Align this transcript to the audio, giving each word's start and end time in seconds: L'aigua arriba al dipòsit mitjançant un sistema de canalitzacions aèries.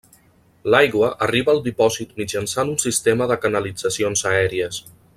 L'aigua 0.75 1.09
arriba 1.25 1.53
al 1.53 1.61
dipòsit 1.67 2.17
mitjançant 2.23 2.73
un 2.75 2.81
sistema 2.87 3.31
de 3.33 3.39
canalitzacions 3.47 4.29
aèries. 4.35 4.83